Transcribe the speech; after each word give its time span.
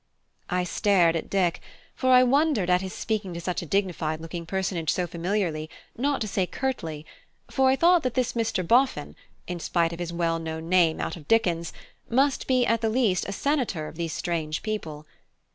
I 0.49 0.63
stared 0.63 1.15
at 1.15 1.29
Dick; 1.29 1.61
for 1.93 2.09
I 2.11 2.23
wondered 2.23 2.71
at 2.71 2.81
his 2.81 2.91
speaking 2.91 3.35
to 3.35 3.39
such 3.39 3.61
a 3.61 3.67
dignified 3.67 4.19
looking 4.19 4.47
personage 4.47 4.89
so 4.91 5.05
familiarly, 5.05 5.69
not 5.95 6.21
to 6.21 6.27
say 6.27 6.47
curtly; 6.47 7.05
for 7.51 7.69
I 7.69 7.75
thought 7.75 8.01
that 8.01 8.15
this 8.15 8.33
Mr. 8.33 8.67
Boffin, 8.67 9.15
in 9.45 9.59
spite 9.59 9.93
of 9.93 9.99
his 9.99 10.11
well 10.11 10.39
known 10.39 10.67
name 10.69 10.99
out 10.99 11.17
of 11.17 11.27
Dickens, 11.27 11.71
must 12.09 12.47
be 12.47 12.65
at 12.65 12.81
the 12.81 12.89
least 12.89 13.29
a 13.29 13.31
senator 13.31 13.87
of 13.87 13.95
these 13.95 14.11
strange 14.13 14.63
people. 14.63 15.05